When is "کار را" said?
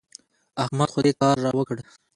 1.19-1.51